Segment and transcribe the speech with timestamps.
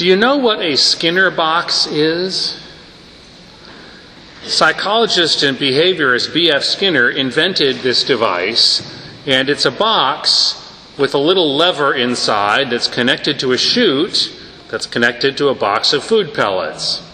[0.00, 2.58] Do you know what a Skinner box is?
[4.44, 6.64] Psychologist and behaviorist B.F.
[6.64, 8.80] Skinner invented this device,
[9.26, 10.56] and it's a box
[10.98, 14.34] with a little lever inside that's connected to a chute
[14.70, 17.06] that's connected to a box of food pellets.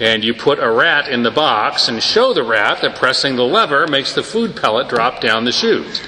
[0.00, 3.44] And you put a rat in the box and show the rat that pressing the
[3.44, 6.02] lever makes the food pellet drop down the chute.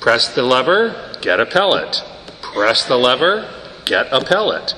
[0.00, 2.02] Press the lever, get a pellet.
[2.42, 3.48] Press the lever,
[3.86, 4.74] get a pellet.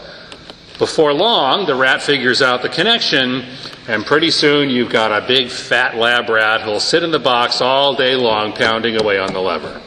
[0.79, 3.47] Before long, the rat figures out the connection,
[3.89, 7.63] and pretty soon you've got a big fat lab rat who'll sit in the box
[7.63, 9.81] all day long pounding away on the lever.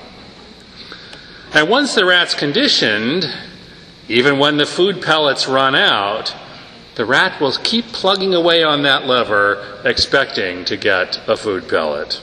[1.53, 3.25] And once the rat's conditioned,
[4.07, 6.35] even when the food pellets run out,
[6.95, 12.19] the rat will keep plugging away on that lever, expecting to get a food pellet.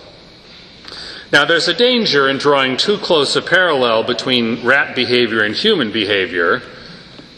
[1.33, 5.93] Now, there's a danger in drawing too close a parallel between rat behavior and human
[5.93, 6.63] behavior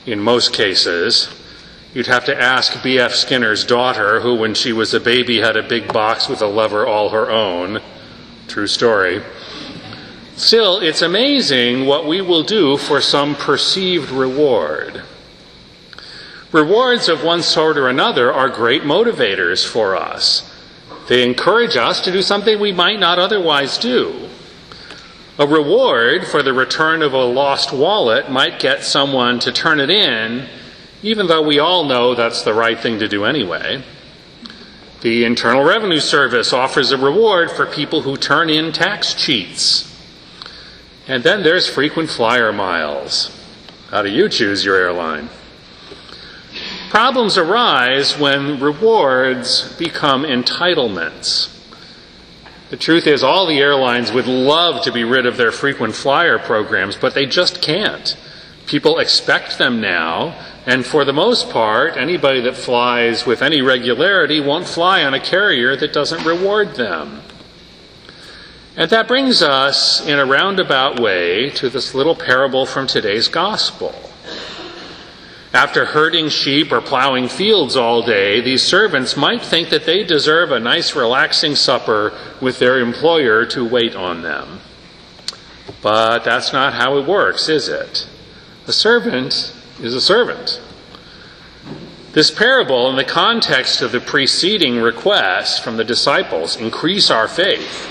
[0.08, 1.28] in most cases.
[1.94, 3.14] You'd have to ask B.F.
[3.14, 6.86] Skinner's daughter, who, when she was a baby, had a big box with a lever
[6.86, 7.80] all her own.
[8.46, 9.22] True story.
[10.36, 15.02] Still, it's amazing what we will do for some perceived reward.
[16.52, 20.48] Rewards of one sort or another are great motivators for us.
[21.08, 24.27] They encourage us to do something we might not otherwise do.
[25.38, 29.88] A reward for the return of a lost wallet might get someone to turn it
[29.88, 30.48] in,
[31.00, 33.84] even though we all know that's the right thing to do anyway.
[35.00, 39.84] The Internal Revenue Service offers a reward for people who turn in tax cheats.
[41.06, 43.30] And then there's frequent flyer miles.
[43.90, 45.28] How do you choose your airline?
[46.90, 51.54] Problems arise when rewards become entitlements.
[52.70, 56.38] The truth is, all the airlines would love to be rid of their frequent flyer
[56.38, 58.14] programs, but they just can't.
[58.66, 64.40] People expect them now, and for the most part, anybody that flies with any regularity
[64.40, 67.22] won't fly on a carrier that doesn't reward them.
[68.76, 73.94] And that brings us, in a roundabout way, to this little parable from today's gospel.
[75.52, 80.52] After herding sheep or plowing fields all day, these servants might think that they deserve
[80.52, 84.60] a nice, relaxing supper with their employer to wait on them.
[85.80, 88.06] But that's not how it works, is it?
[88.66, 90.60] A servant is a servant.
[92.12, 97.88] This parable, in the context of the preceding request from the disciples, increase our faith,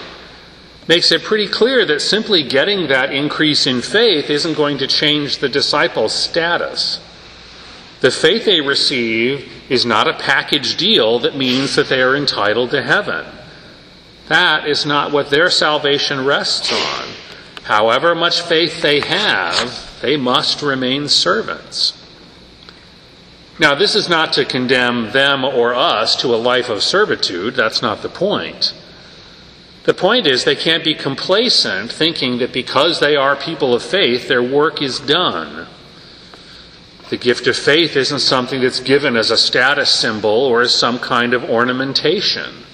[0.88, 5.38] makes it pretty clear that simply getting that increase in faith isn't going to change
[5.40, 7.00] the disciples' status.
[8.02, 12.72] The faith they receive is not a package deal that means that they are entitled
[12.72, 13.25] to heaven.
[14.28, 17.08] That is not what their salvation rests on.
[17.63, 21.94] However much faith they have, they must remain servants.
[23.59, 27.56] Now, this is not to condemn them or us to a life of servitude.
[27.56, 28.74] That's not the point.
[29.85, 34.28] The point is, they can't be complacent thinking that because they are people of faith,
[34.28, 35.68] their work is done.
[37.09, 41.00] The gift of faith isn't something that's given as a status symbol or as some
[41.00, 42.66] kind of ornamentation.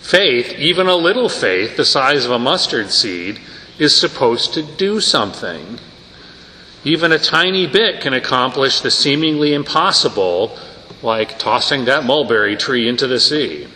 [0.00, 3.40] Faith, even a little faith the size of a mustard seed,
[3.78, 5.78] is supposed to do something.
[6.84, 10.56] Even a tiny bit can accomplish the seemingly impossible,
[11.02, 13.66] like tossing that mulberry tree into the sea.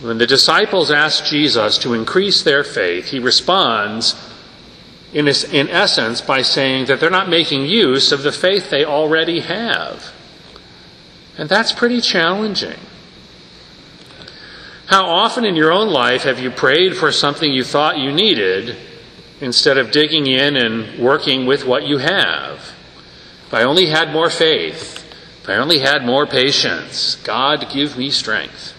[0.00, 4.14] When the disciples ask Jesus to increase their faith, he responds,
[5.12, 9.40] in, in essence by saying that they're not making use of the faith they already
[9.40, 10.12] have.
[11.36, 12.78] And that's pretty challenging.
[14.86, 18.76] How often in your own life have you prayed for something you thought you needed
[19.40, 22.72] instead of digging in and working with what you have?
[23.46, 24.98] If I only had more faith,
[25.42, 28.74] if I only had more patience, God give me strength.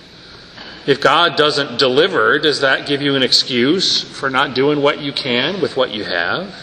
[0.85, 5.13] If God doesn't deliver, does that give you an excuse for not doing what you
[5.13, 6.53] can with what you have?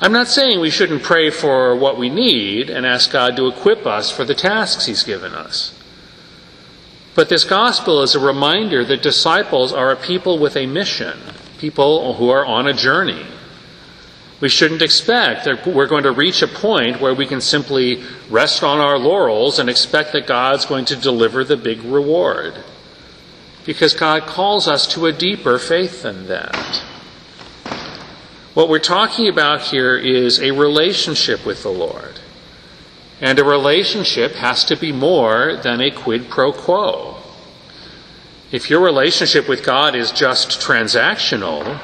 [0.00, 3.86] I'm not saying we shouldn't pray for what we need and ask God to equip
[3.86, 5.72] us for the tasks He's given us.
[7.14, 11.16] But this gospel is a reminder that disciples are a people with a mission,
[11.58, 13.24] people who are on a journey.
[14.40, 18.62] We shouldn't expect that we're going to reach a point where we can simply rest
[18.62, 22.54] on our laurels and expect that God's going to deliver the big reward.
[23.64, 26.82] Because God calls us to a deeper faith than that.
[28.54, 32.20] What we're talking about here is a relationship with the Lord.
[33.20, 37.16] And a relationship has to be more than a quid pro quo.
[38.52, 41.80] If your relationship with God is just transactional,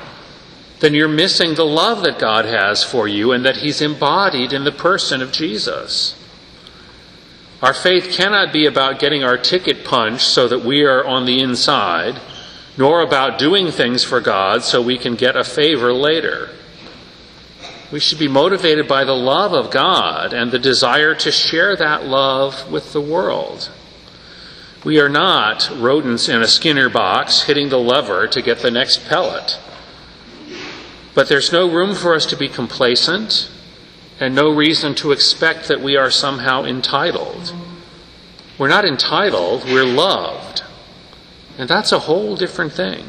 [0.81, 4.65] then you're missing the love that God has for you and that He's embodied in
[4.65, 6.17] the person of Jesus.
[7.63, 11.41] Our faith cannot be about getting our ticket punched so that we are on the
[11.41, 12.19] inside,
[12.79, 16.49] nor about doing things for God so we can get a favor later.
[17.93, 22.07] We should be motivated by the love of God and the desire to share that
[22.07, 23.71] love with the world.
[24.83, 29.07] We are not rodents in a Skinner box hitting the lever to get the next
[29.07, 29.59] pellet.
[31.15, 33.51] But there's no room for us to be complacent
[34.21, 37.55] and no reason to expect that we are somehow entitled.
[38.59, 40.63] We're not entitled, we're loved.
[41.59, 43.07] And that's a whole different thing.